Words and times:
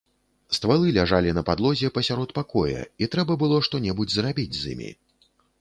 Ствалы 0.57 0.87
ляжалі 0.95 1.33
на 1.39 1.43
падлозе 1.49 1.91
пасярод 1.99 2.33
пакоя, 2.39 2.81
і 3.05 3.11
трэба 3.17 3.39
было 3.45 3.63
што-небудзь 3.67 4.15
зрабіць 4.21 4.57
з 4.63 4.77
імі. 4.77 4.91